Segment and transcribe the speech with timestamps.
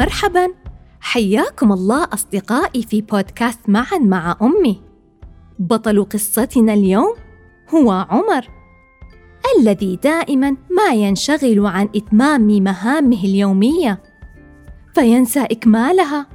[0.00, 0.48] مرحبا.
[1.00, 4.82] حياكم الله أصدقائي في بودكاست معا مع أمي.
[5.58, 7.14] بطل قصتنا اليوم
[7.74, 8.48] هو عمر
[9.58, 14.02] الذي دائما ما ينشغل عن إتمام مهامه اليومية
[14.94, 16.26] فينسى إكمالها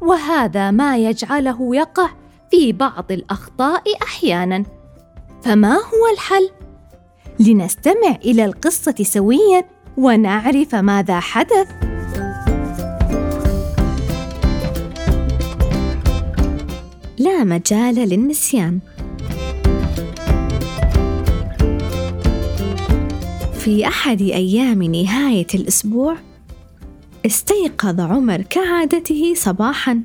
[0.00, 2.08] وهذا ما يجعله يقع
[2.50, 4.64] في بعض الأخطاء أحيانا.
[5.42, 6.50] فما هو الحل؟
[7.40, 9.64] لنستمع إلى القصة سويا
[9.96, 11.91] ونعرف ماذا حدث.
[17.18, 18.78] لا مجال للنسيان.
[23.54, 26.16] في أحد أيام نهاية الأسبوع
[27.26, 30.00] استيقظ عمر كعادته صباحا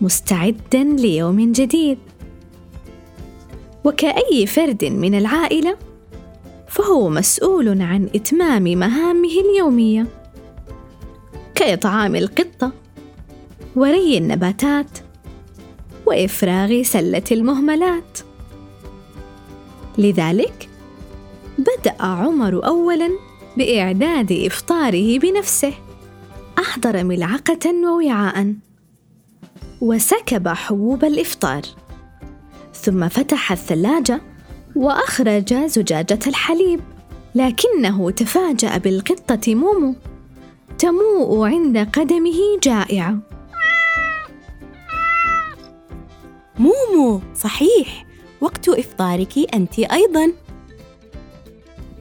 [0.00, 1.98] مستعدا ليوم جديد.
[3.84, 5.76] وكأي فرد من العائلة
[6.68, 10.06] فهو مسؤول عن إتمام مهامه اليومية
[11.54, 12.72] كإطعام القطة
[13.76, 14.90] وري النباتات
[16.10, 18.18] وإفراغ سلة المهملات.
[19.98, 20.68] لذلك
[21.58, 23.10] بدأ عمر أولاً
[23.56, 25.72] بإعداد إفطاره بنفسه.
[26.58, 28.54] أحضر ملعقة ووعاء.
[29.80, 31.62] وسكب حبوب الإفطار.
[32.74, 34.20] ثم فتح الثلاجة
[34.76, 36.80] وأخرج زجاجة الحليب.
[37.34, 39.94] لكنه تفاجأ بالقطة مومو.
[40.78, 43.29] تموء عند قدمه جائعة
[46.60, 48.06] مومو صحيح.
[48.40, 50.32] وقت إفطارك أنت أيضا.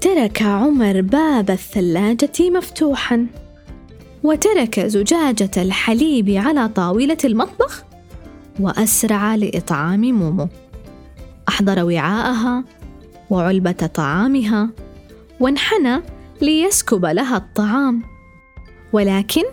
[0.02, 3.28] ترك عمر باب الثلاجة مفتوحا.
[4.24, 7.84] وترك زجاجة الحليب على طاولة المطبخ.
[8.60, 10.48] وأسرع لإطعام مومو.
[11.50, 12.64] أحضر وعاءها
[13.30, 14.70] وعلبة طعامها.
[15.40, 16.02] وانحنى
[16.42, 18.04] ليسكب لها الطعام.
[18.94, 19.44] ولكن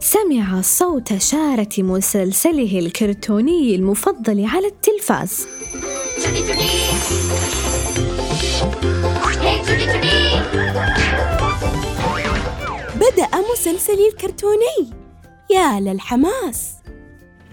[0.00, 5.46] سمع صوت شارة مسلسله الكرتوني المفضل على التلفاز.
[12.96, 14.90] بدأ مسلسلي الكرتوني.
[15.50, 16.72] يا للحماس.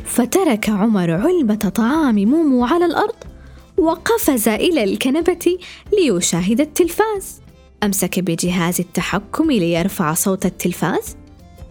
[0.06, 3.16] فترك عمر علبة طعام مومو على الأرض
[3.78, 5.58] وقفز إلى الكنبة
[5.94, 7.42] ليشاهد التلفاز.
[7.84, 11.16] أمسك بجهاز التحكم ليرفع صوت التلفاز.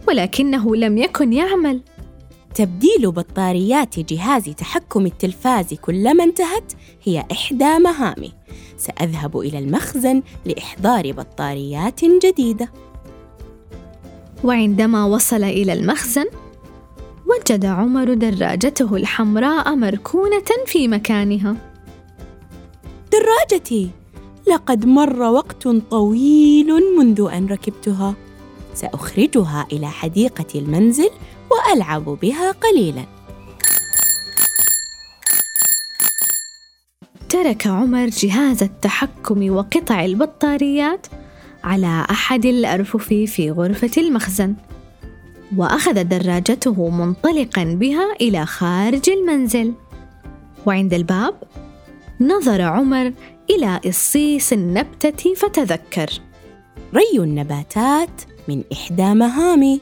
[0.07, 1.81] ولكنه لم يكن يعمل.
[2.55, 8.33] تبديل بطاريات جهاز تحكم التلفاز كلما انتهت هي إحدى مهامي.
[8.77, 12.71] سأذهب إلى المخزن لإحضار بطاريات جديدة.
[14.43, 16.25] وعندما وصل إلى المخزن
[17.25, 21.55] وجد عمر دراجته الحمراء مركونة في مكانها.
[23.11, 23.89] دراجتي
[24.47, 28.15] لقد مر وقت طويل منذ أن ركبتها.
[28.73, 31.09] سأخرجها إلى حديقة المنزل
[31.51, 33.05] وألعب بها قليلا.
[37.29, 41.07] ترك عمر جهاز التحكم وقطع البطاريات
[41.63, 44.55] على أحد الأرفف في غرفة المخزن
[45.57, 49.73] وأخذ دراجته منطلقا بها إلى خارج المنزل.
[50.65, 51.35] وعند الباب
[52.21, 53.13] نظر عمر
[53.49, 56.09] إلى إصيص النبتة فتذكر.
[56.93, 59.81] ري النباتات من إحدى مهامي.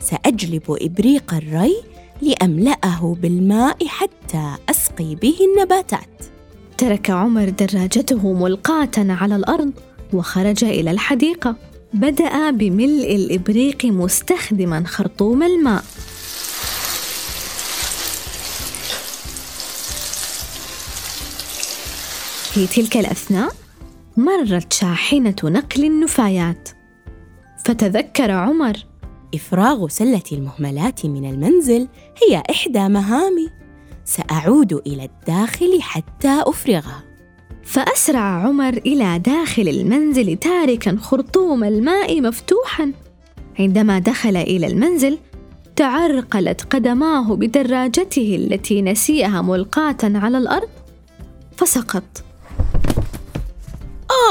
[0.00, 1.76] سأجلب إبريق الري
[2.22, 6.24] لأملأه بالماء حتى أسقي به النباتات.
[6.78, 9.72] ترك عمر دراجته ملقاة على الأرض
[10.12, 11.56] وخرج إلى الحديقة.
[11.94, 15.84] بدأ بملء الإبريق مستخدما خرطوم الماء.
[22.52, 23.54] في تلك الأثناء
[24.18, 26.68] مرت شاحنة نقل النفايات.
[27.64, 28.76] فتذكر عمر
[29.34, 31.88] إفراغ سلة المهملات من المنزل
[32.22, 33.48] هي إحدى مهامي.
[34.04, 37.04] سأعود إلى الداخل حتى أفرغها
[37.64, 42.92] فأسرع عمر إلى داخل المنزل تاركا خرطوم الماء مفتوحا.
[43.58, 45.18] عندما دخل إلى المنزل
[45.76, 50.68] تعرقلت قدماه بدراجته التي نسيها ملقاة على الأرض.
[51.56, 52.24] فسقط.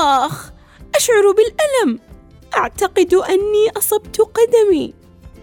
[0.01, 0.51] آخ
[0.95, 1.99] أشعر بالألم.
[2.57, 4.93] أعتقد أني أصبت قدمي.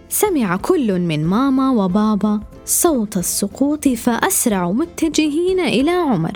[0.09, 6.33] سمع كل من ماما وبابا صوت السقوط فأسرعوا متجهين إلى عمر.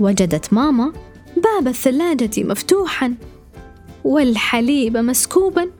[0.00, 0.92] وجدت ماما
[1.36, 3.14] باب الثلاجة مفتوحا
[4.04, 5.70] والحليب مسكوبا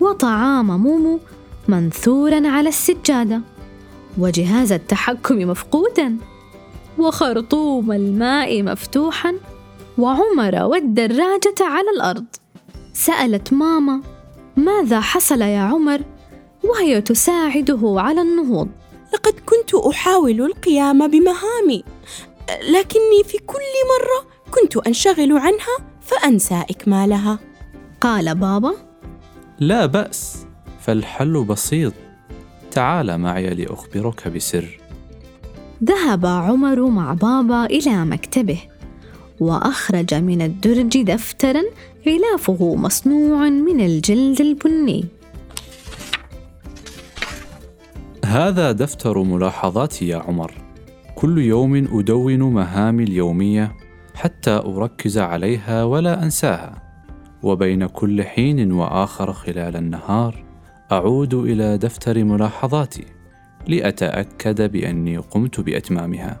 [0.00, 1.20] وطعام مومو
[1.68, 3.40] منثورا على السجادة
[4.18, 6.16] وجهاز التحكم مفقودا
[6.98, 9.34] وخرطوم الماء مفتوحا
[9.98, 12.24] وعمر والدراجة على الأرض.
[12.92, 14.02] سألت ماما
[14.56, 16.00] ماذا حصل يا عمر؟
[16.64, 18.68] وهي تساعده على النهوض.
[19.14, 21.84] لقد كنت أحاول القيام بمهامي
[22.70, 27.38] لكني في كل مرة كنت أنشغل عنها فأنسى إكمالها.
[28.00, 28.74] قال بابا
[29.58, 30.46] لا بأس
[30.80, 31.92] فالحل بسيط.
[32.70, 34.80] تعال معي لأخبرك بسر.
[35.84, 38.69] ذهب عمر مع بابا إلى مكتبه.
[39.40, 41.62] وأخرج من الدرج دفترا
[42.06, 45.04] غلافه مصنوع من الجلد البني.
[48.24, 50.52] هذا دفتر ملاحظاتي يا عمر.
[51.14, 53.76] كل يوم أدون مهامي اليومية
[54.14, 56.82] حتى أركز عليها ولا أنساها.
[57.42, 60.44] وبين كل حين وآخر خلال النهار
[60.92, 63.04] أعود إلى دفتر ملاحظاتي
[63.68, 66.40] لأتأكد بأني قمت بأتمامها.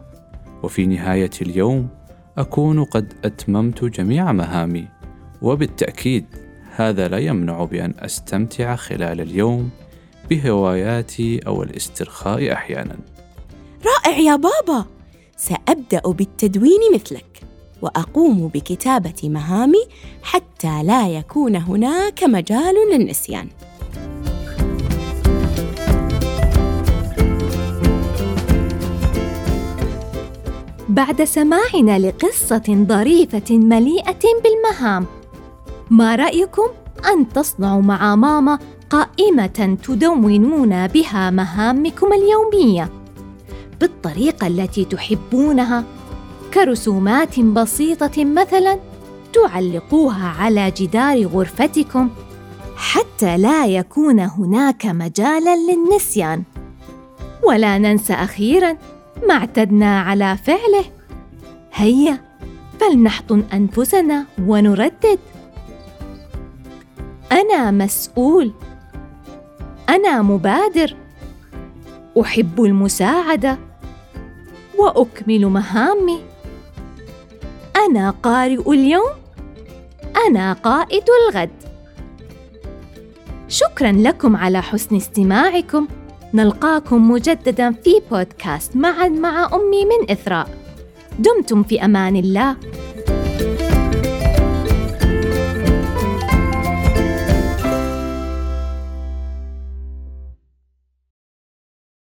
[0.62, 1.88] وفي نهاية اليوم
[2.40, 4.88] أكون قد أتممت جميع مهامي
[5.42, 6.24] وبالتأكيد
[6.76, 9.70] هذا لا يمنع بأن أستمتع خلال اليوم
[10.30, 12.96] بهواياتي أو الاسترخاء أحيانا.
[13.86, 14.84] رائع يا بابا!
[15.36, 17.42] سأبدأ بالتدوين مثلك
[17.82, 19.84] وأقوم بكتابة مهامي
[20.22, 23.48] حتى لا يكون هناك مجال للنسيان.
[30.90, 35.06] بعد سماعنا لقصة ظريفة مليئة بالمهام.
[35.90, 36.68] ما رأيكم
[37.12, 38.58] أن تصنعوا مع ماما
[38.90, 42.90] قائمة تدونون بها مهامكم اليومية؟
[43.80, 45.84] بالطريقة التي تحبونها.
[46.54, 48.78] كرسومات بسيطة مثلا
[49.32, 52.10] تعلقوها على جدار غرفتكم
[52.76, 56.42] حتى لا يكون هناك مجالا للنسيان.
[57.42, 58.76] ولا ننسى أخيرا
[59.28, 60.84] ما اعتدنا على فعله.
[61.72, 62.20] هيا
[62.80, 65.18] فلنحضن أنفسنا ونردد.
[67.32, 68.52] أنا مسؤول.
[69.88, 70.96] أنا مبادر.
[72.20, 73.58] أحب المساعدة.
[74.78, 76.20] وأكمل مهامي.
[77.76, 79.10] أنا قارئ اليوم.
[80.26, 81.50] أنا قائد الغد.
[83.48, 85.88] شكرا لكم على حسن استماعكم.
[86.34, 90.48] نلقاكم مجددا في بودكاست معا مع أمي من إثراء.
[91.18, 92.56] دمتم في أمان الله.